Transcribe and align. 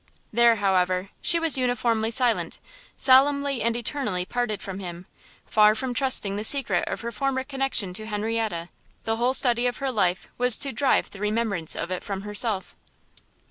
There, 0.33 0.55
however, 0.55 1.11
she 1.21 1.39
was 1.39 1.59
uniformly 1.59 2.09
silent; 2.09 2.57
solemnly 2.97 3.61
and 3.61 3.75
eternally 3.75 4.25
parted 4.25 4.59
from 4.59 4.79
him, 4.79 5.05
far 5.45 5.75
from 5.75 5.93
trusting 5.93 6.37
the 6.37 6.43
secret 6.43 6.87
of 6.87 7.01
her 7.01 7.11
former 7.11 7.43
connexion 7.43 7.93
to 7.93 8.07
Henrietta, 8.07 8.69
the 9.03 9.17
whole 9.17 9.35
study 9.35 9.67
of 9.67 9.77
her 9.77 9.91
life 9.91 10.27
was 10.39 10.57
to 10.57 10.71
drive 10.71 11.11
the 11.11 11.19
remembrance 11.19 11.75
of 11.75 11.91
it 11.91 12.03
from 12.03 12.21
herself. 12.21 12.75